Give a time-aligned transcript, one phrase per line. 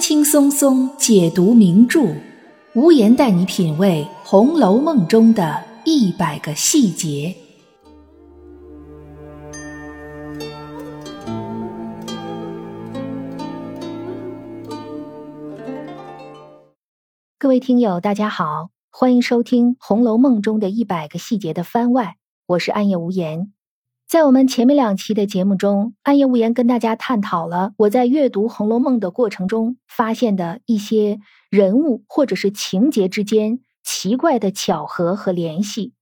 [0.00, 2.16] 轻松松解读名著，
[2.74, 7.36] 无言带你品味《红楼梦》中的一百个细节。
[17.38, 23.52] 各位听友，大家好，欢迎收听《红楼梦》中的一百个细节的番外，我是暗夜无言。
[24.10, 35.92] 在我们前面两期的节目中，暗夜无言跟大家探讨了我在阅读《红楼梦》的过程中发现的一些人物或者是情节之间奇怪的巧合和联系。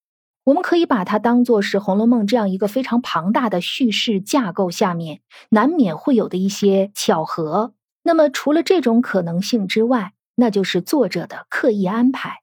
[0.44, 7.74] 我们可以把它当做是《红楼梦》这样一个非常庞大的叙事架构下面难免会有的一些巧合。
[8.02, 12.38] 那么，除了这种可能性之外，那就是作者的刻意安排。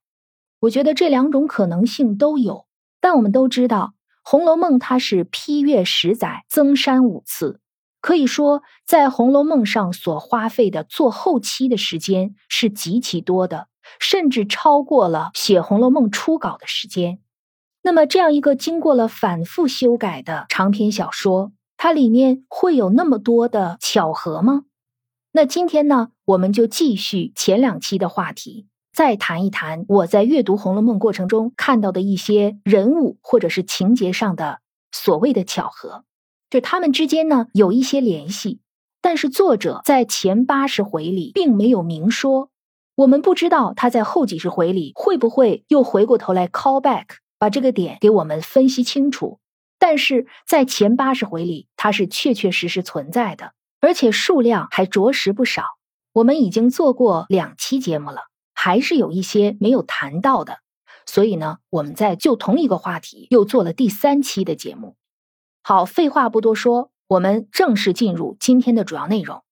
[0.60, 2.66] 我觉得这两种可能性都有，
[3.00, 3.94] 但我们都知道。
[4.28, 7.60] 《红楼梦》它是批阅十载，增删五次，
[8.00, 13.68] 可以说在《红楼梦》上所花费的做后期的时间是极其多的，
[14.00, 17.20] 甚至超过了写《红楼梦》初稿的时间。
[17.82, 24.64] 那么，这样一个经过了反复修改的长篇小说，它里面会有那么多的巧合吗？
[25.30, 28.66] 那今天呢，我们就继续前两期的话题。
[28.96, 36.04] 再谈一谈我在阅读《红楼梦》过程中看到的一些人物或者是情节上的所谓的巧合，
[36.48, 38.60] 就他们之间呢有一些联系，
[39.02, 42.48] 但是作者在前八十回里并没有明说，
[42.94, 47.04] 我们不知道他在后几十回里会不会又回过头来 call back，
[47.38, 49.40] 把这个点给我们分析清楚。
[49.78, 55.64] 但是在前八十回里，它是确确实实存在的，而且数量还着实不少。
[56.14, 58.22] 我们已经做过两期节目了。
[58.58, 60.60] 还是有一些没有谈到的，
[61.04, 64.96] 所以呢，我们在就同一个话题又做了第三期的节目。
[65.62, 69.44] 好，废话不多说，我们正式进入今天的主要内容。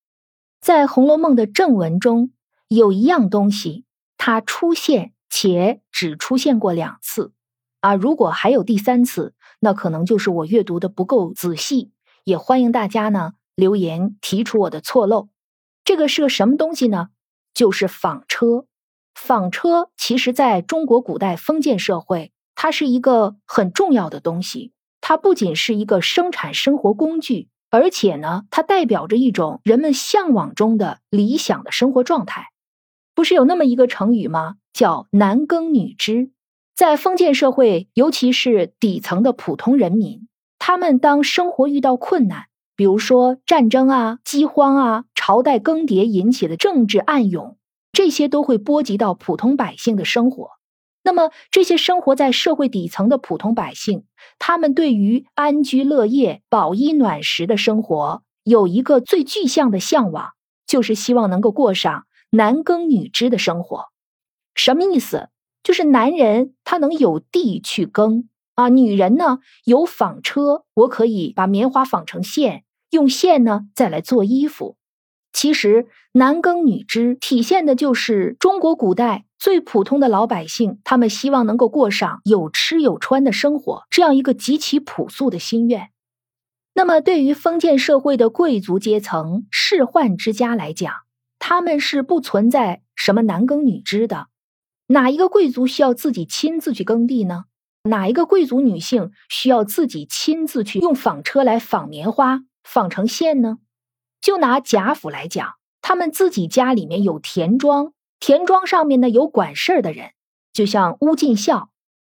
[0.61, 2.33] 在《红楼梦》的正文中，
[2.69, 3.85] 有一样东西，
[4.17, 7.33] 它出现且只出现过两次
[7.81, 7.95] 啊。
[7.95, 11.93] 如果还有第三次，那可能就是我阅读的不够仔细。
[12.25, 15.29] 也欢迎大家呢留言提出我的错漏。
[15.85, 17.11] 这个是个什么东西呢？
[17.53, 18.65] 就是纺车。
[19.15, 24.73] 纺车其实在中国古代封建社会，它是一个很重要的东西。
[25.01, 32.47] 它不仅是一个生产生活工具，而且呢，它代表着一种人们向往中的理想的生活状态。
[33.15, 34.57] 不是有那么一个成语吗？
[34.73, 36.31] 叫“男耕女织”。
[36.75, 40.27] 在封建社会，尤其是底层的普通人民，
[40.59, 47.57] 他们当生活遇到困难，比如说战争啊、饥荒啊、朝代更迭引起的政治暗涌。
[47.95, 50.51] 这些都会波及到普通百姓的生活。
[51.03, 54.05] 那么，这些生活在社会底层的普通百姓，
[54.39, 60.31] 他们对于安居乐业、饱衣暖食的生活，有一个最具象的向往，
[60.67, 63.87] 就是希望能够过上男耕女织的生活。
[64.55, 65.29] 什么意思？
[65.63, 74.77] 就是男人他能有地去耕啊，女人呢有纺车，我可以把棉花纺成线，用线呢再来做衣服。
[75.35, 85.91] 其实，男耕女织体现的就是中国古代最普通的老百姓，他们希望能够过上有吃有穿的生活，这样一个极其朴素的心愿。
[86.73, 90.93] 那么，对于封建社会的贵族阶层、仕宦之家来讲，
[91.41, 94.29] 他们是不存在什么男耕女织的。
[94.87, 97.47] 哪一个贵族需要自己亲自去耕地呢？
[97.91, 103.59] 哪一个贵族女性需要自己亲自去用纺车来纺棉花、纺成线呢？
[104.25, 110.13] 就拿贾府来讲，他们自己家里面有田庄，田庄上面呢有管事儿的人，
[110.51, 111.69] 就像乌进孝，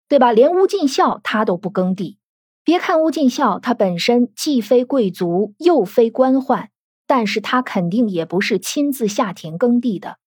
[0.07, 0.31] 对吧？
[0.31, 2.19] 连乌进孝他都不耕地。
[2.63, 6.67] 别看乌进孝他本身既非贵族又非官宦，
[7.07, 10.19] 但是他肯定也不是亲自下田耕地的。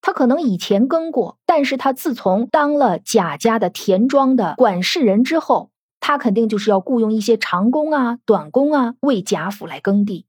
[0.00, 5.70] 他可能以前耕过，但是他自从当了贾家的田庄的管事人之后，
[6.00, 10.24] 他肯定就是要雇佣一些长工啊、短工啊，为贾府来耕地。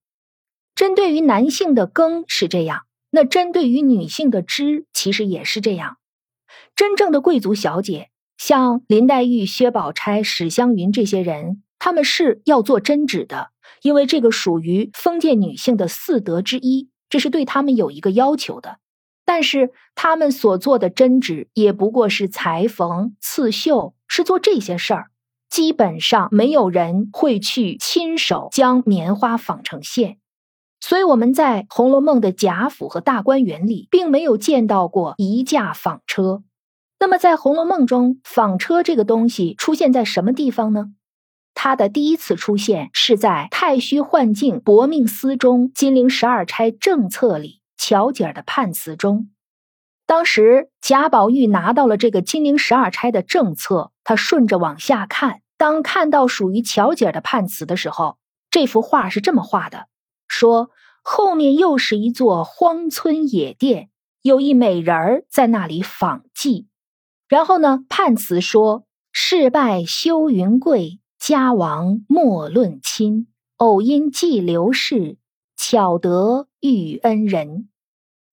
[0.77, 5.97] 针对于男性的耕是这样，那针对于女性的织其实也是这样。
[6.75, 13.49] 真正的贵族小姐，像林黛玉、薛宝钗、史湘云这些人，他们是要做针织的，
[13.81, 18.77] 因为这个属于封建女性的四德之一，这是对他们有一个要求的。
[19.25, 25.07] 但是他们所做的针织也不过是裁缝、刺绣，是做这些事儿，
[25.49, 30.19] 基本上没有人会去亲手将棉花纺成线。
[30.79, 36.43] 所以我们在《红楼梦》的贾府和大观园里，并没有见到过一架纺车。
[36.99, 40.87] 那么，在《红楼梦》中，纺车这个东西出现在什么地方呢？
[41.53, 49.29] 它的第一次出现是在《太虚幻境薄命司》中金陵十二钗正册里，巧姐儿的判词中。
[50.05, 58.17] 当时贾宝玉拿到了这个金陵十二钗的政策，他顺着往下看，当看到属于巧姐儿的判词的时候，
[58.49, 59.87] 这幅画是这么画的：
[60.37, 60.69] 说
[61.01, 63.89] 后面又是一座荒村野店，
[64.21, 66.67] 有一美人儿在那里访妓。
[67.27, 73.27] 然后呢，判词说：“事败休云贵，家亡莫论亲。
[73.55, 75.17] 偶因寄刘氏，
[75.55, 77.69] 巧得遇恩人。”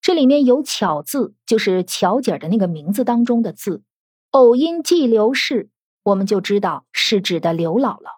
[0.03, 3.83] 这里面有“巧”字，就是巧姐儿的那个名字当中的字。
[4.33, 5.71] 偶因寄刘氏，
[6.03, 8.11] 我们就知道是指的刘姥姥，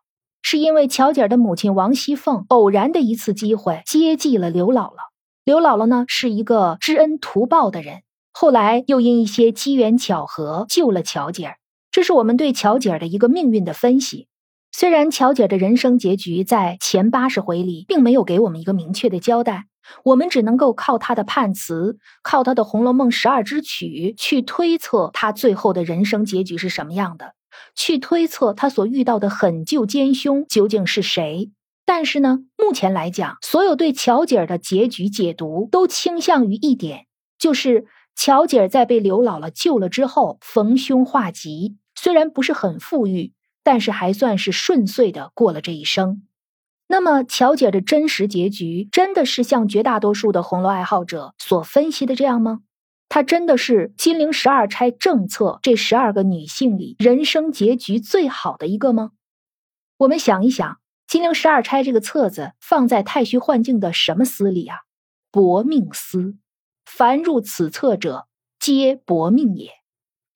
[0.48, 4.98] 是因为巧姐儿的母亲王熙凤偶然的一次机会接济了刘姥姥。
[5.44, 8.02] 刘姥姥呢是一个知恩图报的人，
[8.32, 11.56] 后来又因一些机缘巧合救了巧姐儿。
[11.90, 14.28] 这是我们对巧姐儿的一个命运的分析。
[14.70, 19.64] 虽然巧姐儿的人生结局在前八十回里并没有给我们一个明确的交代。
[20.04, 27.34] 我们只能够靠她的判词，靠她的《红楼梦》十二支曲去推测她最后的人生结局是什么样的，
[27.74, 31.50] 去推测他所遇到的狠救奸凶究竟是谁。
[31.84, 37.06] 但是呢，目前来讲，所有对巧姐儿的结局解读都倾向于一点，
[37.38, 37.86] 就是
[38.16, 43.32] 巧姐儿在被刘姥姥救了之后，逢凶化吉，虽然不是很富裕，
[43.62, 46.22] 但是还算是顺遂的过了这一生。
[46.88, 52.60] 那么，乔姐的真实结局真的是像绝大多数的红楼爱好者所分析的这样吗？
[53.16, 59.12] 她真的是金陵十二钗政策这十二个女性里人生结局最好的一个吗？
[59.96, 60.76] 我们想一想，
[61.06, 64.80] 金陵十二钗这个册子放在太虚幻境的什么司里啊？
[65.30, 66.36] 薄命司，
[66.84, 68.26] 凡入此册者，
[68.60, 69.70] 皆薄命也。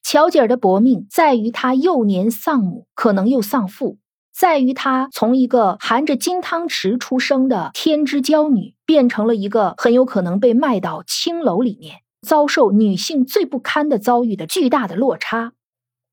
[0.02, 3.98] 乔姐儿的薄命在于她幼年丧母，可能又丧父。
[4.32, 15.52] 在于她从一个含着金汤匙出生的天之娇女，变成了一个很有可能被卖到青楼里面，遭受女性最不堪的遭遇的巨大的落差。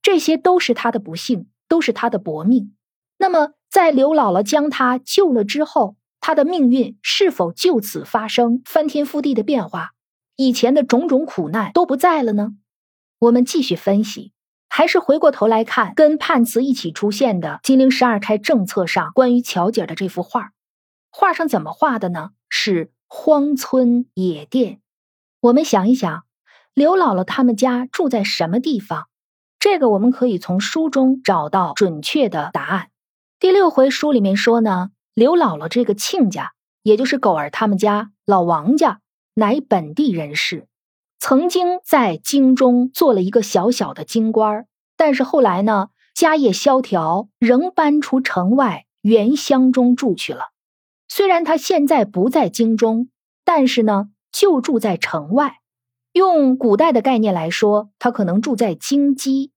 [0.02, 2.76] 这些都是她的不幸，都是她的薄命。
[3.18, 9.92] 那么，在刘姥姥将她救了之后，她的命运是否就此发生翻天覆地的变化？
[10.36, 12.54] 以前的种种苦难都不在了呢？
[13.20, 14.32] 我们继续分析。
[14.70, 20.52] 还是回过头来看，跟判词一起出现的金陵十二钗政策上关于巧姐的这幅画，
[21.10, 22.32] 画上怎么画的呢？
[22.50, 24.82] 是荒村野店。
[25.40, 26.24] 我们想一想，
[26.74, 29.06] 刘姥姥他们家住在什么地方？
[29.60, 32.90] 这个我们可以从书中找到准确的答案。
[33.40, 39.00] 第六回书里面说呢，刘姥姥这个亲家，也就是狗儿他们家老王家，
[39.36, 40.68] 乃本地人士。
[41.20, 50.46] 曾经在京中做了一个小小的京官但是后来呢，家业萧条，仍搬出城外原乡中住去了。
[51.08, 53.10] 虽然他现在不在京中，
[53.46, 55.56] 但是呢，就住在城外。
[56.14, 59.50] 用古代的概念来说，他可能住在京畿；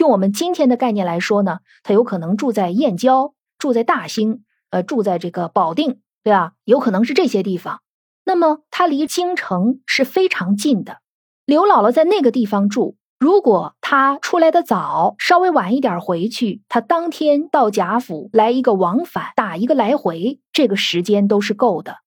[0.00, 6.54] 用我们今天的概念来说呢，他有可能住在燕郊，住在大兴，呃，住在这个保定，对吧？
[6.64, 7.80] 有可能是这些地方。
[8.24, 10.98] 那么，他离京城是非常近的。
[11.46, 21.98] 刘姥姥在那个地方住，如果她出来的早，稍微晚一点回去，她当天到贾府来一个往返，打一个来回，这个时间都是够的。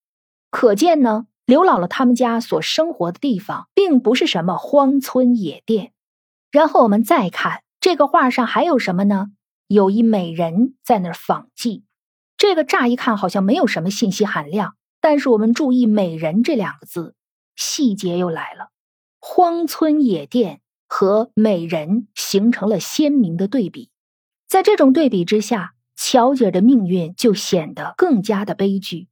[0.49, 5.93] 可见呢，刘姥姥他们家所生活的地方，并不是什么荒村野店。
[6.51, 9.27] 然后我们再看这个画上还有什么呢？
[9.69, 11.83] 有一美人在那儿访妓，
[12.35, 17.15] 这个乍一看好像没有什么信息含量，但是我们注意“美人”这两个字，
[17.55, 18.71] 细节又来了。
[19.21, 23.89] 荒村野店和美人形成了鲜明的对比，
[24.49, 29.07] 在这种对比之下，乔姐的命运就显得更加的悲剧。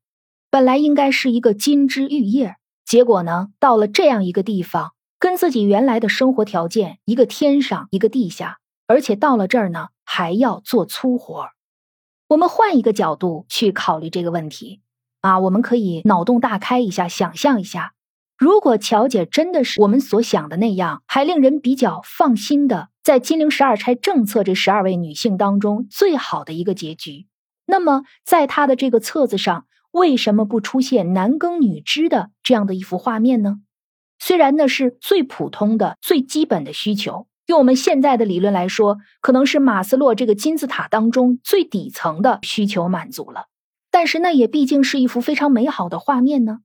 [0.55, 11.49] 本来应该是一个金枝玉叶，结果呢，到了这样一个地方，跟自己原来的生活条件一个天上一个地下，而且到了这儿呢，还要做粗活。
[12.29, 14.79] 我们换一个角度去考虑这个问题
[15.19, 17.91] 啊，我们可以脑洞大开一下，想象一下。
[18.37, 27.27] 如果乔姐真的是我们所想的那样，还令人比较放心的，在金陵十二钗政策这十二位女性当中最好的一个结局，
[27.65, 33.61] 那么在她的这个册子上，为什么不出现男耕女织的这样的一幅画面呢？
[34.19, 43.45] 虽然那是最普通的、最基本的需求，用我们现在的理论来说，可能是马斯洛这个金字塔当中最底层的需求满足了，
[43.89, 46.59] 但是那也毕竟是一幅非常美好的画面呢，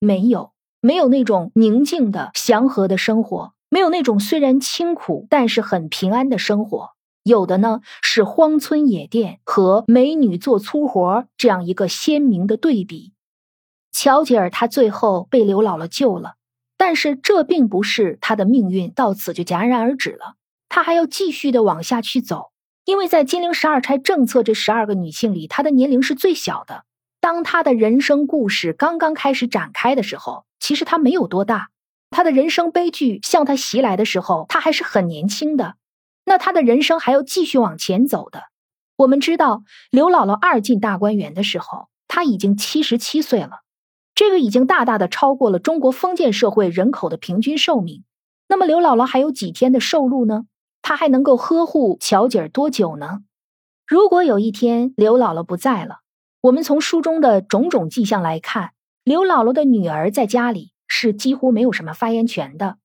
[0.00, 0.52] 没有。
[0.80, 6.88] 没有那种宁静的祥和的生活，没有那种虽然清苦但是很平安的生活，
[7.22, 13.12] 有的呢是荒村野店和美女做粗活这样一个鲜明的对比。
[13.92, 16.34] 乔吉尔她最后被刘姥姥救了，
[16.76, 20.34] 但是这并不是她的命运到此就戛然而止了，
[20.68, 22.50] 她还要继续的往下去走。
[22.84, 26.84] 因为在金陵十二钗政策这十二个女性里，她的年龄是最小的。
[27.20, 31.68] 当她的人生故事刚刚开始展开的时候，其实她没有多大。
[32.10, 35.76] 她的人生悲剧向她袭来的时候，她还是很年轻的。
[36.24, 38.44] 那他的人生还要继续往前走的。
[38.96, 43.62] 我们知道，刘姥姥二进大观园的时候，她已经七十七岁了，
[44.14, 48.04] 这个已经大大的超过了中国封建社会人口的平均寿命。
[48.48, 50.44] 那么，刘姥姥还有几天的寿禄呢？
[50.82, 53.20] 她还能够呵护巧姐儿多久呢？
[53.86, 56.00] 如果有一天刘姥姥不在了，
[56.40, 62.76] 我们从书中的种种迹象来看，刘姥姥的女儿在家里是几乎没有什么发言权的。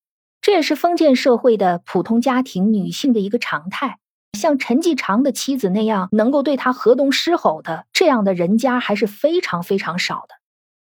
[0.48, 4.00] 这也是封建社会的普通家庭女性的一个常态。
[4.39, 10.36] 像陈继常的妻子那样能够对他河东狮吼的这样的人家还是非常非常少的。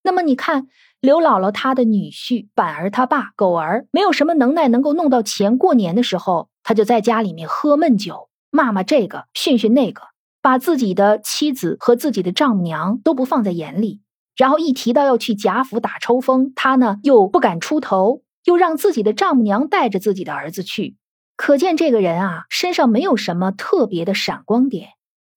[0.02, 0.68] 那么你看。
[1.02, 5.58] 刘姥姥她的女婿板儿他爸狗儿没有什么能耐，能够弄到钱。
[5.58, 10.02] 过年的时候，他就在家里面喝闷酒，骂骂这个，训训那个，
[10.40, 14.00] 把自己的妻子和自己的丈母娘都不放在眼里。
[14.36, 20.96] 然后一提到要去贾府打抽风，他呢又不敢出头，又让自己的丈母娘带着自己的儿子去。
[21.36, 24.90] 可见这个人啊，身上没有什么特别的闪光点，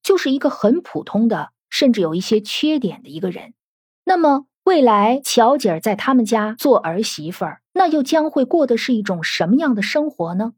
[0.03, 3.53] 就是一个很普通的，甚至有一些缺点的一个人。
[4.03, 4.47] 那么。
[4.65, 10.53] 未来乔姐儿在他们家做儿媳妇儿，那又将会过的是一种什么样的生活呢？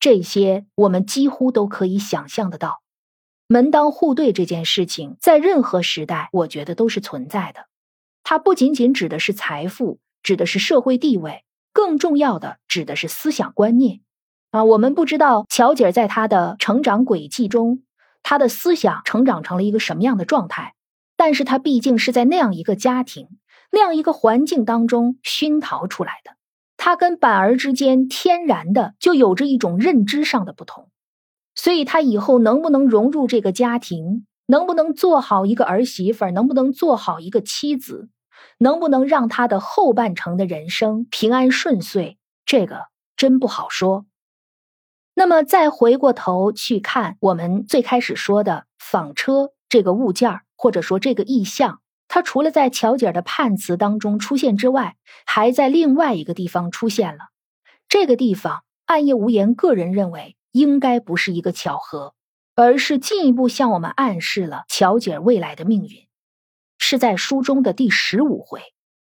[0.00, 2.80] 这些我们几乎都可以想象得到。
[3.46, 7.66] 门当户对这件事情，在任何时代，我觉得都是存在的。
[8.22, 11.44] 它不仅仅指的是财富，指的是社会地位，
[11.76, 14.00] 更重要的指的是思想观念。
[14.50, 17.82] 啊，我们不知道乔姐在她的成长轨迹中，
[18.22, 20.72] 她的思想成长成了一个什么样的状态。
[21.18, 23.28] 但是她毕竟是在那样一个家庭、
[23.70, 26.30] 那样一个环境当中熏陶出来的，
[26.78, 30.88] 他跟板儿之间天然的就有着一种认知上的不同，
[31.54, 38.08] 所以他以后能不能融入这个家庭，能不能做好一个儿媳妇儿，能不能做好一个妻子，
[38.58, 42.86] 能不能让他的后半程的人生平安顺遂，这个
[43.16, 44.06] 真不好说。
[45.14, 50.40] 那么再回过头去看我们最开始说的纺车这个物件。
[50.58, 54.96] 或者说，这个意象，它除了在乔姐的判词当中出现之外，
[55.26, 57.24] 还在另外一个地方出现了。
[57.90, 62.14] 这个地方，暗夜无言个人认为，应该不是一个巧合，
[62.54, 66.05] 而是进一步向我们暗示了乔姐未来的命运。
[66.78, 68.60] 是在书中的第十五回。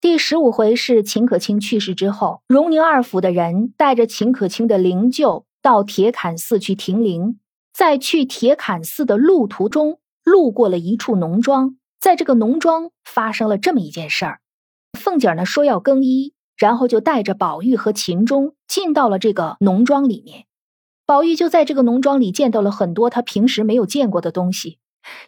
[0.00, 7.38] 第十五回是秦可卿去世之后，荣宁二府的人带着秦可卿的灵柩到铁槛寺去停灵，
[7.72, 9.98] 在去铁槛寺的路途中。
[10.22, 14.40] 路过了一处农庄，在这个农庄发生了这么一件事儿。
[14.96, 20.44] 凤姐呢说要更衣，然后就带着宝玉和秦钟进到了这个农庄里面。
[21.06, 24.78] 宝玉就在这个农庄里见到了很多他平时没有见过的东西，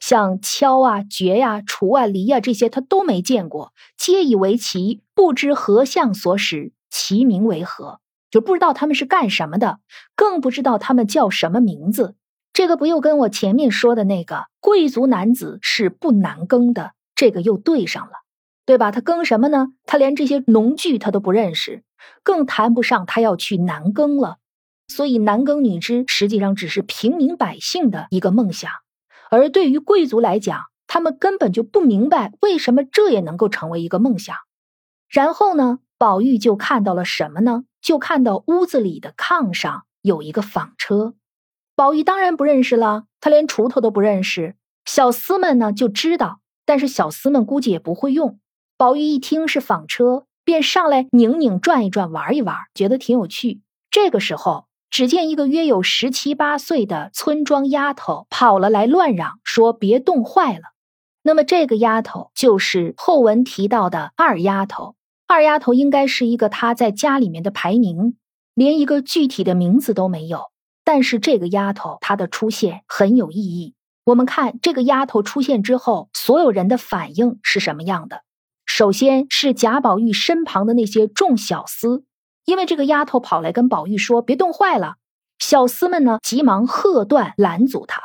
[0.00, 8.00] 像敲啊、角呀、锄啊、犁啊这些他都没见过，皆以为奇，不知何相所使，其名为何？
[8.30, 9.78] 就不知道他们是干什么的，
[10.16, 12.14] 更不知道他们叫什么名字。
[12.54, 18.12] 这个不又跟我前面说的那个贵族男子是不男耕的，这个又对上了，
[18.66, 18.90] 对吧？
[18.90, 19.68] 他耕什么呢？
[19.84, 21.82] 他连这些农具他都不认识，
[22.22, 24.36] 更谈不上他要去男耕了。
[24.88, 28.70] 所以男耕女织实际上只是平民百姓的一个梦想，
[29.32, 34.36] 而对于贵族来讲，他们根本就不明白为什么这也能够成为一个梦想。
[35.08, 37.64] 然后呢，宝玉就看到了什么呢？
[37.80, 41.14] 就看到屋子里的炕上有一个纺车。
[41.74, 44.54] 宝玉当然不认识了，他连锄头都不认识。
[44.84, 48.38] 小厮们呢就知道，但是小厮们估计也不会用。
[48.76, 53.62] 宝玉一听是纺车，便上来拧拧、转一转、玩一玩，觉得挺有趣。
[53.90, 60.64] 这个时候，只见一个约有十七八岁的村庄丫头跑了来，乱嚷说：“别冻坏了。”
[61.24, 64.94] 那么这个丫头就是后文提到的二丫头。
[65.26, 68.18] 二丫头应该是一个她在家里面的排名，
[68.52, 70.50] 连一个具体的名字都没有。
[70.84, 73.72] 但是这个丫头她的出现很有意义。
[74.04, 78.24] 我们看这个丫头出现之后，所有人的反应是什么样的？
[78.66, 82.02] 首先是贾宝玉身旁的那些众小厮，
[82.44, 84.96] 因为这个丫头跑来跟宝玉说：“别冻坏了。”
[85.38, 88.00] 小厮们呢，急忙喝断拦阻她。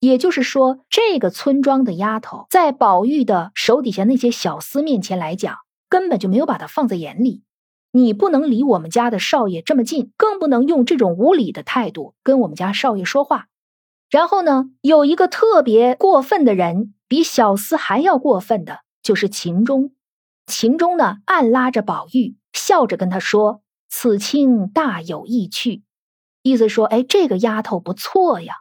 [0.00, 5.58] 也就是说，这个村庄的丫头在宝玉的手底下那些小厮面前来讲，
[5.90, 7.42] 根本就没有把她放在眼里。
[7.92, 13.46] 你不能离我们家的少爷这么近，更不能用这种无礼的态度跟我们家少爷说话。
[14.08, 19.92] 然后呢，有一个特别过分的人，比小厮还要过分的，就是秦钟。
[20.46, 25.82] 秦钟呢，暗拉着宝玉，笑着跟他说：“此卿大有意趣。”
[26.42, 28.54] 意思说：“哎，这个丫头不错呀，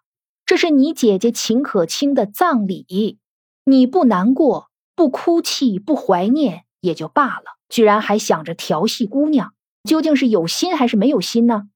[0.46, 3.18] 这是你姐姐秦可卿的葬礼，
[3.64, 9.54] 你不难过、不哭泣、不怀念也就罢了，居然还想着调戏姑娘，
[9.88, 11.70] 究竟是有心还是没有心呢？”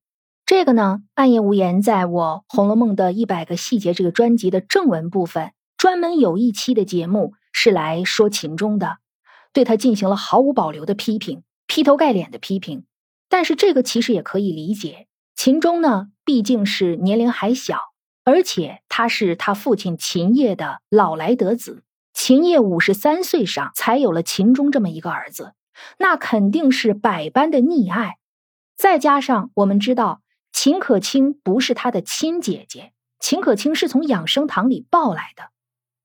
[0.45, 8.97] 这个呢，暗夜无言，在我《红楼梦》的一百个细节这个专辑的正文部分，专门有一期的节目是来说秦钟的。
[9.53, 12.83] 对他进行了毫无保留的批评，劈头盖脸的批评。
[13.33, 17.79] 但是这个其实也可以理解，秦钟呢毕竟是年龄还小，
[18.23, 21.83] 而且他是他父亲秦业的老来得子。
[22.13, 25.53] 秦业五十三岁上才有了秦钟这么一个儿子，
[25.97, 28.17] 那肯定是百般的溺爱。
[28.77, 30.21] 再加上我们知道
[30.51, 35.49] 秦可卿不是他的亲姐姐，秦可卿是从养生堂里抱来的，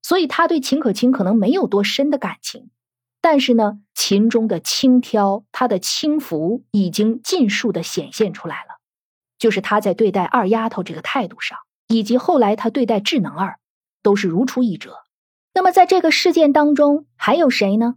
[0.01, 2.71] 所以他对秦可卿可能没有多深的感情。
[3.21, 8.79] 但是呢，秦钟的轻佻，他的轻浮已经尽数的显现出来了，
[9.37, 11.57] 就是他在对待二丫头这个态度上，
[11.87, 13.59] 以及后来他对待智能儿，
[14.01, 14.97] 都是如出一辙。
[15.53, 17.95] 那么在这个事件当中，还有谁呢？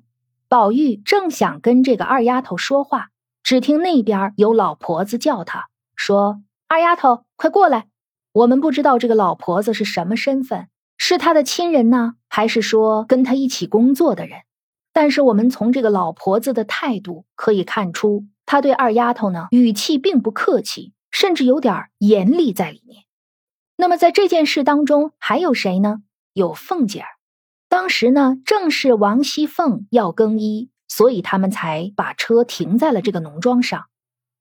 [0.49, 3.11] 宝玉正想跟这个二丫头说话，
[3.43, 7.87] 只听那边有老婆子叫他说：“二丫头，快过来。”
[8.33, 14.41] 我们不知道这个老婆子是什么身份，是他的亲人呢，还是说跟他一起工作的人？
[14.93, 23.05] 但是我们从这个老婆子的态度可以看出，她对二丫头呢语气并不客气，甚至有点严厉在里面。
[23.77, 26.03] 那么在这件事当中还有谁呢？
[26.35, 27.09] 有凤姐儿。
[27.69, 33.87] 当时呢正是王熙凤要更衣，所以他们才把车停在了这个农庄上。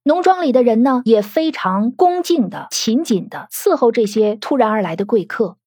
[0.03, 5.57] 农庄里的人呢也非常恭敬的、勤谨的伺候这些突然而来的贵客。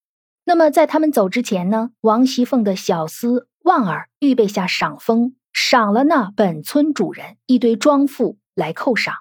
[0.45, 3.47] 那么在他们走之前呢，王熙凤的小厮。
[3.65, 9.15] 旺儿预备下赏封，赏了那本村主人一堆庄妇来扣赏，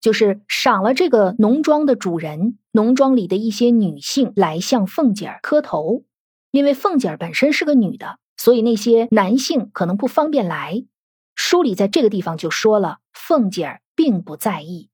[0.00, 6.04] 就是赏了这个农庄的主人，农庄里的一些女性来向凤姐儿磕头，
[6.52, 10.84] 因为凤姐儿本身是个女的，所以那些男性可能不方便来。
[11.34, 14.90] 书里在这个地方就说了，凤姐儿并不在意，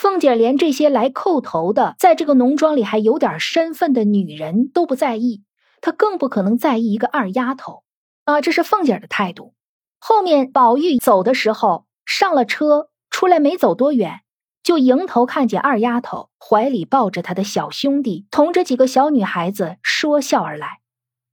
[0.00, 5.42] 凤姐连这些来叩头的，在这个农庄里还有点身份的女人都不在意，
[5.80, 7.82] 她更不可能在意一个二丫头。
[8.24, 9.54] 啊，这是凤姐的态度。
[9.98, 14.20] 后面宝玉走的时候上了车，出来没走多远，
[14.62, 20.78] 就迎头看见二丫头怀里抱着他的小兄弟，同着几个小女孩子说笑而来。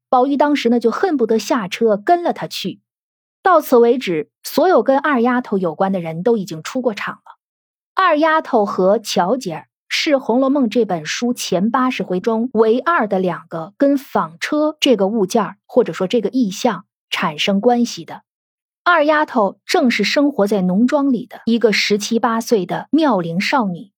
[0.09, 2.81] 宝玉当时呢就恨不得下车跟了他去。
[3.43, 7.34] 到此为止，所有跟二丫头有关的人都已经出过场了。
[7.95, 9.67] 二丫头和巧姐儿。
[9.87, 18.23] 是《红楼梦》这本书前八十回中唯二的两个跟纺车这个物件或者说这个意象产生关系的
[18.83, 23.93] 二丫头，正是生活在农庄里的一个十七八岁的妙龄少女。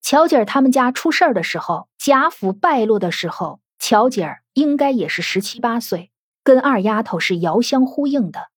[0.00, 6.10] 巧姐儿他们家出事儿的时候，贾府败落的时候，巧姐儿应该也是十七八岁，
[6.42, 8.48] 跟二丫头是遥相呼应的。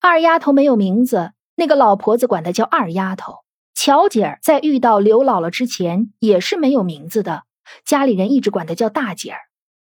[0.00, 3.45] 二丫头没有名字，那个老婆子管她叫二丫头。
[3.76, 7.42] 乔姐儿在遇到刘姥姥之前也是没有名字的，
[7.84, 9.38] 家里人一直管她叫大姐儿。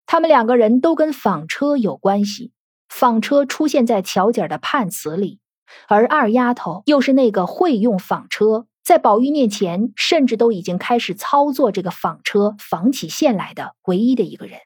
[0.07, 2.51] 他们两个人都跟纺车有关系，
[2.89, 5.39] 纺车出现在乔姐儿的判词里，
[5.87, 14.59] 而二丫头又是那个会用纺车，在宝玉面前甚至都已经开始操作这个纺车纺起线来的唯一的一个人。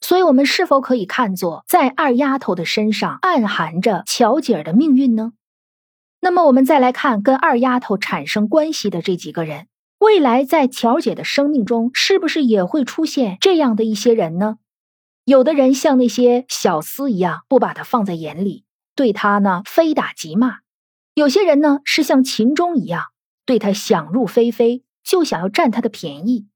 [0.00, 5.32] 所以，我们是否可以看作在二丫头的身上暗含着乔姐儿的命运呢？
[6.20, 14.56] 那么我们再来看跟二丫头产生关系的这几个人，未来在乔姐的生命中是不是也会出现这样的一些人呢？
[15.24, 20.60] 有的人像那些小厮一样，不把她放在眼里，对她呢非打即骂；
[21.14, 23.04] 有些人呢是像秦钟一样，
[23.44, 26.46] 对她想入非非，就想要占她的便宜；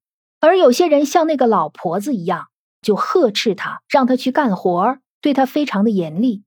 [0.41, 2.49] 而有些人像那个老婆子一样，
[2.81, 6.43] 就呵斥她，让她去干活，对她非常的严厉。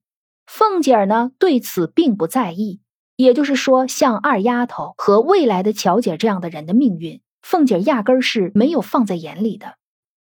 [0.47, 2.82] 凤姐儿呢对此并不在意。
[3.15, 9.75] 也就是说，像二丫头和未来的乔姐这样的人的命运，凤姐压根儿是没有放在眼里的。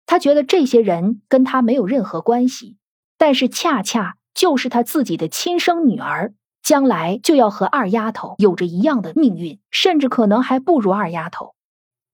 [0.06, 2.76] 她觉得这些人跟她没有任何关系，
[3.16, 11.54] 但是恰恰就是她自己的亲生女儿，将来就要和二丫头有着一样的命运，甚至可能还不如二丫头。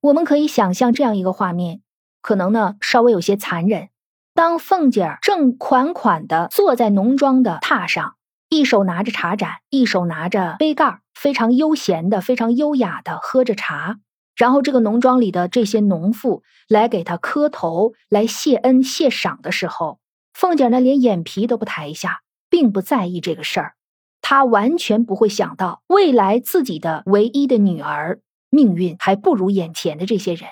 [0.02, 1.80] 我们可以想象这样一个画面，
[2.20, 3.88] 可能呢稍微有些残忍。
[4.34, 8.15] 当凤姐儿正款款的坐在农庄的榻上。
[8.48, 13.98] 一手拿着茶盏，一手拿着杯盖，非常悠闲的、非常优雅的喝着茶。
[14.36, 19.98] 然后，这个农庄里的这些农妇来给他磕头、来谢恩、谢赏的时候，
[20.34, 23.74] 凤姐呢连眼皮都不抬一下，并不在意这个事儿。
[24.20, 30.50] 她完全不会想到未来自己的唯一的女儿命运还不如眼前的这些人。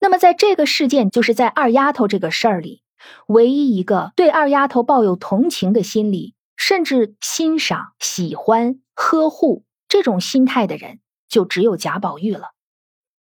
[0.00, 2.82] 那么，在这个事件，就是在二丫头这个事儿里，
[3.26, 6.34] 唯一一个对二丫头抱有同情的心理，
[6.66, 12.52] 甚至欣赏、喜欢、呵护这种心态的人，就只有贾宝玉了。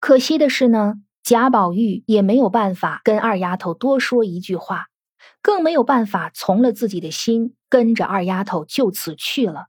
[0.00, 4.86] 可惜的是呢，贾宝玉也没有办法跟二丫头多说一句话，
[5.40, 9.66] 更没有办法从了自己的心，跟着二丫头就此去了。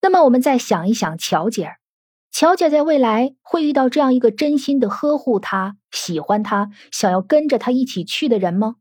[0.00, 1.76] 那么，我们再想一想，乔姐儿。
[2.30, 8.76] 乔姐在未来会遇到这样一个真心的呵护她、喜欢她、想要跟着她一起去的人吗？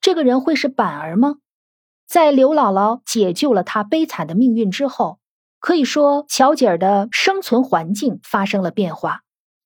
[0.00, 1.38] 这个人会是板儿吗？
[2.06, 5.18] 在刘姥姥解救了她悲惨的命运之后，
[5.60, 9.22] 可以说乔姐儿的生存环境发生了变化，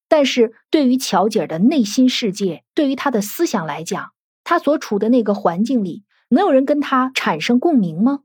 [0.09, 4.13] 但是对于乔姐儿的内心世界，对于她的思想来讲，
[4.45, 8.21] 她所处的那个环境里，能有人跟她产生共鸣吗？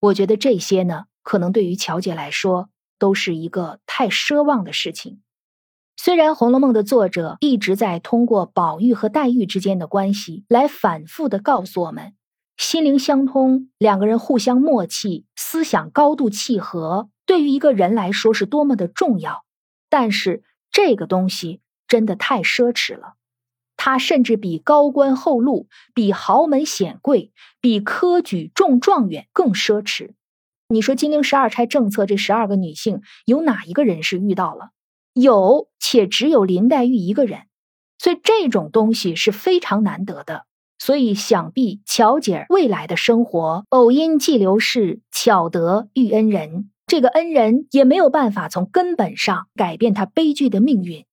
[0.00, 2.68] 我觉得这些呢，可能对于乔姐来说。
[2.98, 5.22] 都是一个太奢望的事情。
[5.96, 12.14] 虽然《红楼梦》的作者一直在通过宝玉和黛玉之间的关系来反复的告诉我们，
[12.62, 19.44] 心灵相通，两个人互相默契，思想高度契合，对于一个人来说是多么的重要。
[19.90, 23.14] 但是这个东西真的太奢侈了，
[23.76, 30.12] 它甚至比高官厚禄、比豪门显贵、比科举中状元更奢侈。
[30.68, 34.70] 你说金陵十二钗政策，这十二个女性有哪一个人是遇到了？
[35.14, 37.40] 有，且只有林黛玉一个人。
[37.98, 40.46] 所以这种东西是非常难得的。
[40.84, 51.04] 所以想必乔姐儿未来的生活，偶因寄流氏巧得遇恩人，这个恩人也没有办法从根本上改变她悲剧的命运，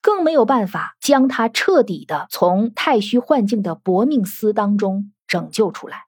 [0.00, 6.04] 更没有办法将她彻底的从太虚幻境的薄命司当中拯救出来。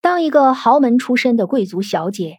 [0.00, 2.38] 当一个豪门出身的贵族小姐，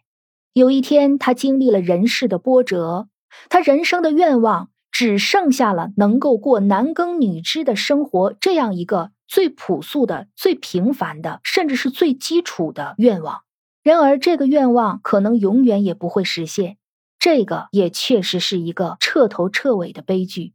[0.52, 3.06] 有一天她经历了人世的波折，
[3.48, 13.42] 她人生的愿望只剩下了能够过男耕女织的生活这样一个最朴素的、最平凡的，甚至是最基础的愿望。
[13.84, 16.78] 然而，这个愿望可能永远也不会实现，
[17.18, 20.54] 这个也确实是一个彻头彻尾的悲剧。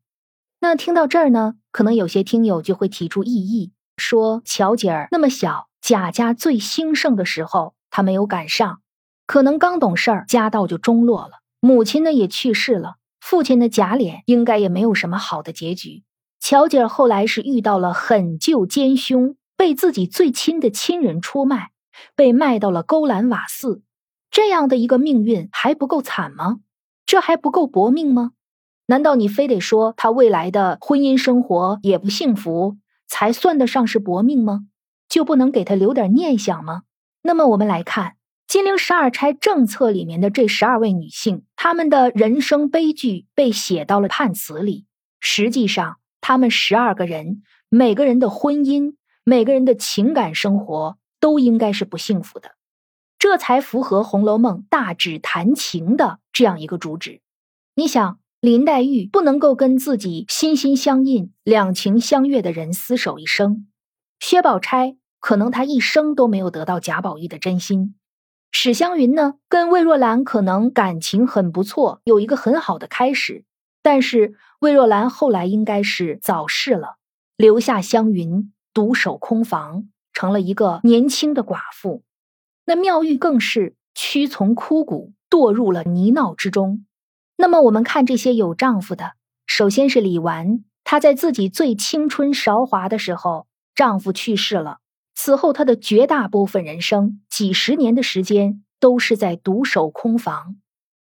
[0.60, 5.70] 那听到这儿呢，可能有些听友就会提出异议，说乔姐儿那么小。
[5.82, 8.80] 贾家最兴盛的时候，他没有赶上，
[9.28, 11.42] 可能刚懂事儿，家道就中落了。
[11.60, 16.04] 母亲呢也去世了，父亲的贾琏应该也没有什么好的结局。
[16.46, 21.70] 乔姐儿后来是遇到了狠救奸凶，被自己最亲的亲人出卖，
[22.18, 23.82] 被卖到了勾栏瓦肆，
[24.30, 26.60] 这样的一个命运还不够惨吗？
[27.06, 28.32] 这还不够薄命吗？
[28.88, 32.76] 难道你非得说他未来的婚姻生活也不幸福，
[33.08, 34.66] 才算得上是薄命吗？
[35.08, 36.82] 就不能给他留点念想吗？
[37.22, 44.86] 那么我们来看金陵十二钗政策里面的这十二位女性，她们的人生悲剧被写到了判词里。
[45.22, 52.52] 实际上，他们十二个人每个人的婚姻、每个人的情感生活都应该是不幸福的，
[53.20, 57.20] 这才符合《红楼梦》大指谈情的这样一个主旨。
[57.76, 63.68] 你想，林黛玉不能够跟自己心心相印、两情相悦的人厮守一生，
[64.20, 64.96] 薛宝钗。
[65.20, 67.96] 可能她一生都没有得到贾宝玉的真心。
[68.52, 73.44] 史湘云呢，跟魏若兰可能感情很不错，有一个很好的开始。
[73.84, 76.96] 但是魏若兰后来应该是早逝了，
[77.38, 82.04] 留下湘云独守空房，成了一个年轻的寡妇。
[82.66, 86.86] 那妙玉更是屈从枯骨，堕入了泥淖之中。
[87.36, 89.14] 那么我们看这些有丈夫的，
[89.46, 94.78] 首先是李纨，她在自己最青春韶华的时候，丈夫去世了。
[95.14, 100.56] 此后，她的绝大部分人生，几十年的时间，都是在独守空房。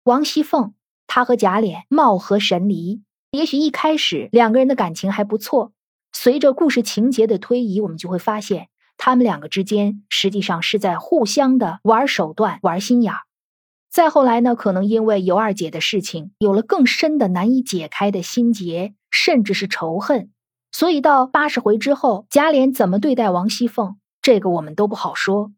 [0.04, 0.74] 王熙凤，
[1.14, 5.74] 他和贾琏貌合神离，也许一开始两个人的感情还不错。
[6.14, 13.20] 随着故事情节的推移，我们就会发现，他们两个之间实际上是在互相的玩手段、玩心眼儿。
[13.90, 20.32] 再后来呢，可能因为尤二姐的事情，有了更深的难以解开的心结，甚至是仇恨。
[20.72, 25.52] 所以到八十回之后，贾琏怎么对待王熙凤，这个我们都不好说。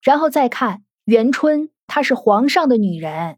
[0.00, 3.36] 然后再看元春，她是皇上的女人，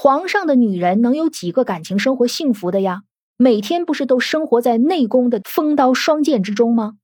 [0.00, 3.02] 皇上的女人能有几个感情生活幸福的呀？
[3.36, 6.98] 每天不是都生活在内宫的风刀霜剑之中吗？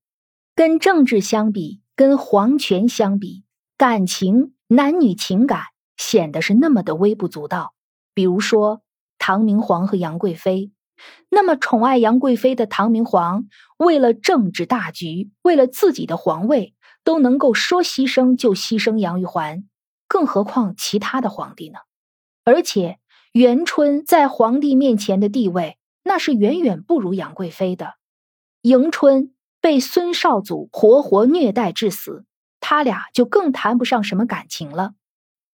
[0.55, 3.43] 跟政治相比，跟皇权相比，
[3.77, 5.61] 感情男女情感
[5.97, 7.75] 显得是那么的微不足道。
[8.15, 8.83] 比如说
[9.19, 10.71] 唐明皇和杨贵妃。
[11.29, 19.65] 那么宠爱杨贵妃的唐明皇，为了政治大局，为了自己的皇位，都能够说牺牲就牺牲杨玉环。
[20.07, 21.81] 更何况其他的皇帝呢？
[22.45, 22.99] 而且
[23.33, 27.95] 元春在皇帝面前的地位，那是远远不如杨贵妃的。
[28.63, 32.25] 迎春被孙少祖活活虐待致死，
[32.61, 34.93] 他俩就更谈不上什么感情了。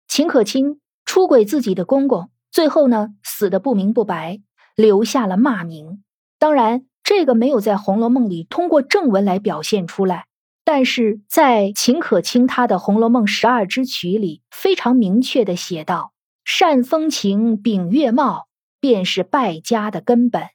[0.09, 4.41] 秦可卿出轨自己的公公，最后呢死的不明不白，
[4.75, 6.03] 留下了骂名。
[6.39, 10.27] 当然，这个没有在《红楼梦》里通过正文来表现出来，
[10.65, 16.13] 但是在秦可卿他的《红楼梦十二支曲》里非常明确的写道
[16.51, 18.49] ：“善风情，秉月貌，
[18.81, 20.49] 便是败家的根本。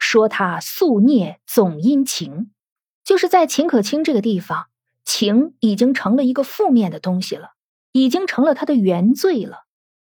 [0.00, 2.50] 说他宿孽总因情，
[3.04, 4.66] 就是在秦可卿这个地方，
[5.04, 7.50] 情已经成了一个负面的东西了。”
[7.94, 9.66] 已经成了他的原罪了。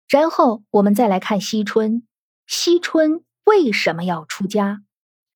[0.10, 2.06] 然后我们再来看惜春，
[2.46, 4.82] 惜春为什么要出家？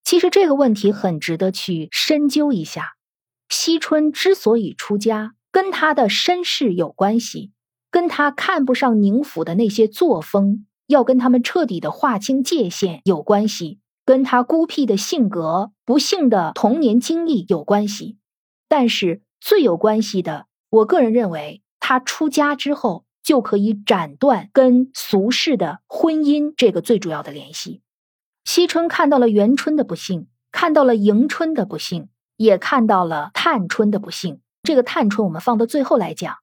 [0.03, 2.95] 其实这个问题很值得去深究一下。
[3.47, 7.53] 惜春之所以出家，跟他的身世有关系，
[7.95, 18.17] 跟他看不上宁府的那些作风，要跟他们彻底的划清界限有关系，跟他孤僻的性格、不幸的童年经历有关系。
[18.67, 21.61] 但是最有关系的，我个人认为。
[21.79, 27.81] 他出家之后，就可以斩断跟俗世的婚姻这个最主要的联系。
[28.43, 34.41] 惜春看到了元春的不幸，看到了迎春的不幸，也看到了探春的不幸。
[34.63, 36.35] 这个探春我们放到最后来讲。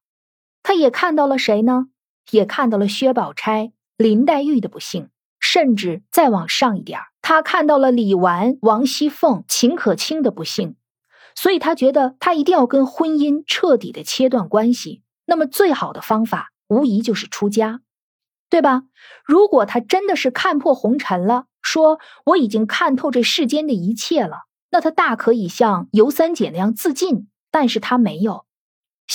[0.63, 1.87] 他也看到了谁呢？
[2.31, 5.09] 也看到了薛宝钗、林黛玉的不幸，
[5.41, 10.77] 甚至再往上一点他看到了李纨、王熙凤、秦可卿的不幸。
[11.35, 15.03] 所以他觉得他一定要跟婚姻彻底的切断关系。
[15.25, 17.81] 那么最好的方法无疑就是出家，
[18.51, 18.83] 对吧？
[19.25, 27.29] 如果他真的是看破红尘了，说我已经看透这世间的一切了，那他大可以像尤三姐那样自尽。
[27.51, 28.47] 但是他没有。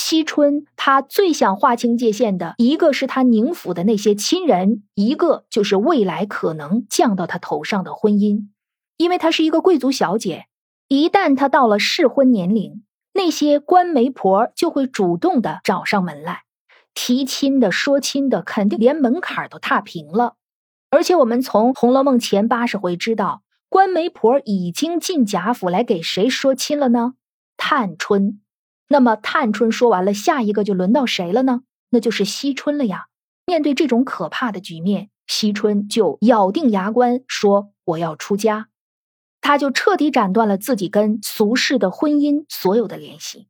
[0.00, 8.46] 惜春他最想划清界限的一个是他宁府的那些亲人，一个就是未来可能降到他头上的婚姻，
[8.96, 10.46] 因为她是一个贵族小姐，
[10.86, 12.84] 一旦她到了适婚年龄。
[13.12, 16.42] 那些官媒婆就会主动的找上门来，
[16.94, 20.36] 提亲的、说亲的，肯定连门槛都踏平了。
[20.90, 27.14] 而且我们从《红楼梦》前八十回知道，官媒婆已经进贾府来给谁说亲了呢？
[27.56, 28.40] 探春。
[28.88, 31.60] 那么探春说完了，下一个就轮到谁了呢？
[31.90, 33.06] 那就是惜春了呀。
[33.46, 38.68] 面对这种可怕的局面，惜春就咬定牙关说：“我要出家。”
[39.40, 43.46] 他就彻底斩断了自己跟俗世的婚姻所有的联系。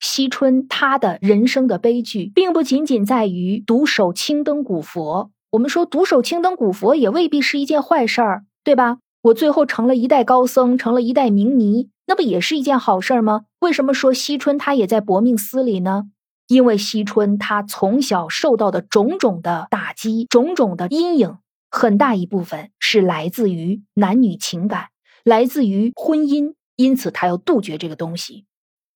[0.00, 5.30] 惜春他的人生的悲剧，并不仅仅在于独守青灯古佛。
[5.50, 8.98] 我们说独守青灯古佛也未必是一件坏事儿，对吧？
[9.22, 13.44] 我最后成了一代高僧，成了一代名尼，那不也是一件好事吗？
[13.60, 16.04] 为什么说惜春他也在搏命思里呢？
[16.46, 21.36] 因为惜春他从小受到的种种的打击，种种的阴影，
[21.70, 24.88] 很大一部分是来自于男女情感。
[25.22, 28.46] 来自于婚姻，因此他要杜绝这个东西，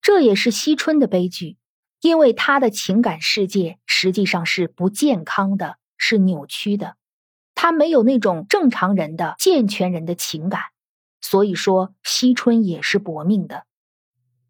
[0.00, 1.58] 这也是惜春的悲剧，
[2.00, 6.96] 因为他的情感世界实际上是不健康的，是扭曲的，
[7.54, 10.62] 他没有那种正常人的健全人的情感，
[11.22, 13.64] 所以说惜春也是薄命的。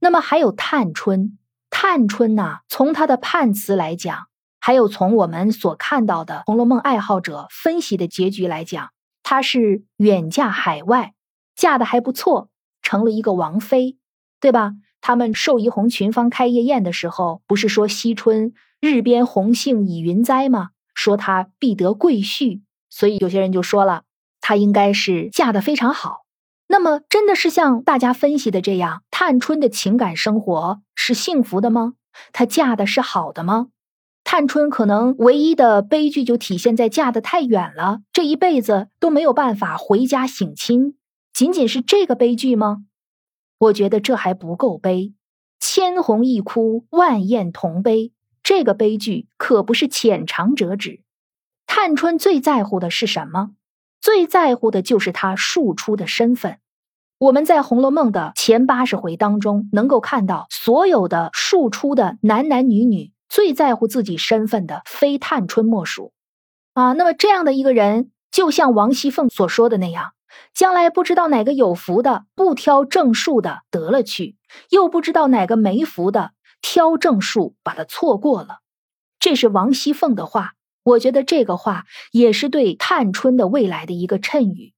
[0.00, 1.38] 那么还有探春，
[1.70, 4.26] 探春呐，从她的判词来讲，
[4.58, 8.90] 还有从我们所看到的《红楼梦》爱好者分析的结局来讲，
[9.22, 11.14] 她是远嫁海外。
[11.54, 12.48] 嫁的还不错，
[12.80, 13.98] 成了一个王妃，
[14.40, 14.72] 对吧？
[15.00, 20.70] 他们寿怡红群芳开夜宴的时候，不是说惜春日边红杏倚云栽吗？
[20.94, 24.04] 说她必得贵婿，所以有些人就说了，
[24.40, 26.24] 她应该是嫁的非常好。
[26.72, 31.92] 那么，真的是像大家分析的这样，探春的情感生活是幸福的吗？
[32.32, 33.66] 她嫁的是好的吗？
[34.24, 40.96] 探春可能唯一的悲剧就体现在嫁得太远了，这一辈子都没有办法回家省亲。
[41.34, 42.78] 仅仅是这个悲剧吗？
[43.58, 45.12] 我觉得这还不够悲。
[45.60, 48.12] 千红一哭，万艳同悲。
[48.42, 51.02] 这个悲剧可不是浅尝辄止。
[51.66, 53.50] 探春最在乎的是什么？
[54.02, 56.58] 最在乎的就是他庶出的身份。
[57.18, 66.12] 我们在《红楼梦》的前八十回当中，能够看到所有的庶出的男男女女，最在乎自己身份的，非探春莫属。
[66.74, 70.14] 啊，那么这样的一个人，就像王熙凤所说的那样。
[70.52, 74.36] 将来不知道哪个有福的不挑正数的得了去，
[74.70, 78.60] 又不知道哪个没福的挑正数把他错过了。
[79.20, 84.74] 这是王熙凤的话，我觉得这个话也是对探春的未来的一个谶语。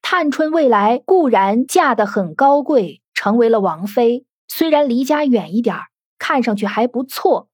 [0.00, 5.76] 探春未来固然嫁得很高贵，成为了王妃，虽然离家远一点
[6.18, 7.48] 看上去还不错，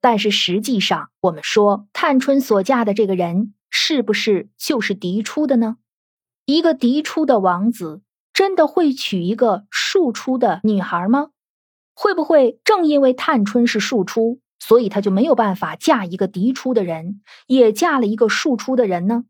[0.00, 5.76] 但是实际上，我们说探春所嫁的这个人是不是就是嫡出的呢？
[6.46, 8.02] 一个嫡出的王子
[8.32, 11.28] 真的会娶一个庶出的女孩吗？
[11.94, 19.24] 会不会正因为探春是庶出，所以她就没有办法嫁一个嫡出的人，也嫁了一个庶出的人呢？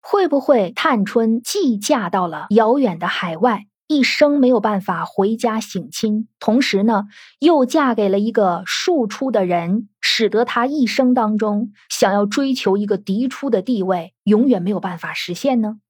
[0.00, 3.66] 会不会探春既嫁到了遥远的海外？
[3.88, 7.06] 一生没有办法回家省亲，同时呢，
[7.40, 15.80] 又嫁给了一个庶出的人，使得她一生当中想要追求一个嫡出的地位，永远没有办法实现呢？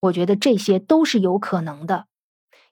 [0.00, 2.06] 我觉得这些都是有可能的，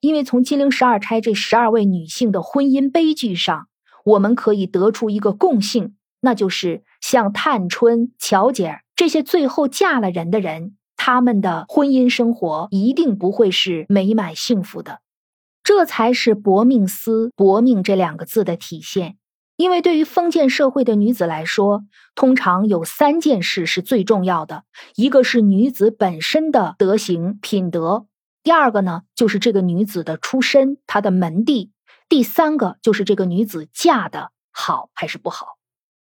[0.00, 3.68] 因为从金陵十二钗这十二位女性的婚姻悲剧上，
[4.04, 10.76] 我们可以得出一个共性，那就是像探春、巧姐儿这些最后嫁了人的人。
[10.96, 15.00] 他们的婚姻生活一定不会是美满幸福的，
[15.62, 19.16] 这才是薄命思“薄命”这两个字的体现。
[19.56, 24.64] 因为对于封建社会的女子来说，通常有三件事是最重要的：
[24.96, 28.06] 一个是女子本身的德行品德；
[28.42, 31.70] 第二个呢，就是这个女子的出身，她的门第；
[32.08, 35.58] 第三个就是这个女子嫁的好还是不好，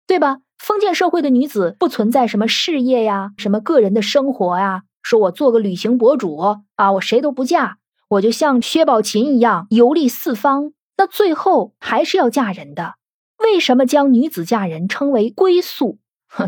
[0.07, 0.39] 对吧？
[0.59, 4.83] 封建社会的女子不存在什么事业呀，什么个人的生活呀。
[5.03, 10.73] 说我做个旅行博主啊，我谁都不嫁，我就像薛宝琴一样游历四方。
[10.97, 12.97] 那最后还是要嫁人的。
[13.39, 15.99] 为什么将女子嫁人称为归宿？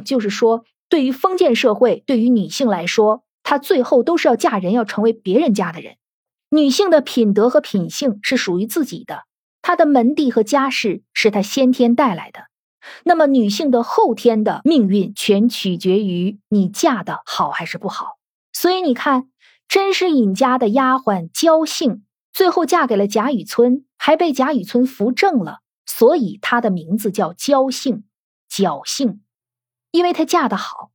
[0.04, 5.94] 就是说，对于封建社会，对于女性来说，她最后都是要嫁人，要成为别人家的人。
[6.50, 9.22] 女性的品德和品性是属于自己的，
[9.62, 12.48] 她的门第和家世是她先天带来的。
[13.04, 18.16] 那么，女性的后天的命运全取决于你嫁的好还是不好。
[18.52, 19.28] 所以你看，
[19.68, 28.04] 甄士隐家的丫鬟焦姓，最后嫁给了贾雨村，还被贾雨村扶正了，所以她的名字叫焦姓，
[28.50, 29.20] 侥幸，
[29.90, 30.90] 因为她嫁得好。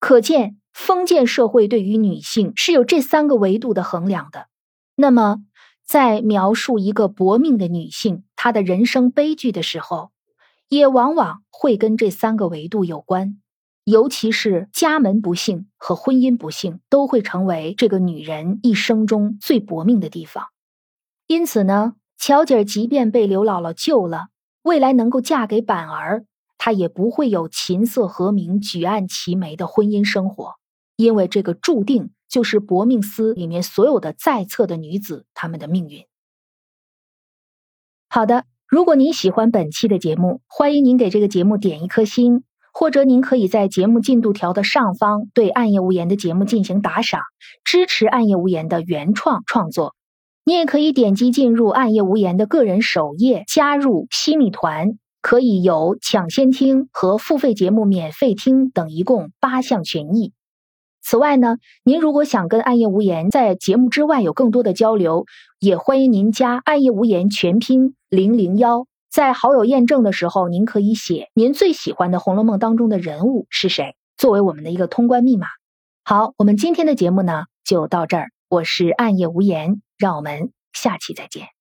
[0.00, 4.48] 可见封建社会对于女性是有这三个维度的衡量的。
[4.94, 5.38] 那么，
[5.86, 10.10] 在描述一个薄命的女性她的人生悲剧的时候。
[10.68, 13.40] 也往往会跟这三个维度有关，
[13.84, 20.46] 尤其是家门不幸和婚姻不幸，都会成为这个女人一生中最薄命的地方。
[21.28, 24.30] 因此呢，巧姐儿即便被刘姥姥救了，
[24.62, 26.24] 未来能够嫁给板儿，
[26.58, 30.54] 她也不会有琴瑟和鸣、举案齐眉的婚姻生活，
[30.96, 36.04] 因为这个注定就是薄命司里面所有的在册的女子她们的命运。
[38.10, 38.44] 好的。
[38.68, 42.44] 如果您喜欢本期的节目，欢迎您给这个节目点一颗心，
[42.74, 47.22] 或者您可以在节目进度条的上方对《暗夜无言》的节目进行打赏，
[47.64, 49.94] 支持《暗夜无言》的原创创作。
[50.44, 60.32] 你也可以点击进入《暗夜无言》的个人首页，加入西米团，可以有抢先听和付费节目免费听等一共八项权益。
[61.08, 65.24] 此外呢，您如果想跟暗夜无言在节目之外有更多的交流，
[65.60, 75.46] 也欢迎您加暗夜无言全拼零零幺，在好友验证的时候，您可以写您最喜欢的《红楼梦》当中的人物是谁，作为我们的一个通关密码。
[76.02, 81.55] 好，我们今天的节目呢就到这儿，我是暗夜无言，让我们下期再见。